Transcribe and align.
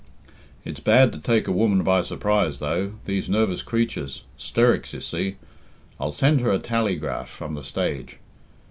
It's 0.65 0.79
bad 0.79 1.13
to 1.13 1.19
take 1.19 1.47
a 1.47 1.51
woman 1.51 1.83
by 1.83 2.01
surprise, 2.01 2.57
though 2.57 2.93
these 3.05 3.29
nervous 3.29 3.61
creatures 3.61 4.23
'sterics, 4.35 4.93
you 4.93 4.99
see 4.99 5.35
I'll 5.99 6.11
send 6.11 6.41
her 6.41 6.49
a 6.51 6.57
tally 6.57 6.95
graph 6.95 7.29
from 7.29 7.53
the 7.53 7.63
Stage. 7.63 8.17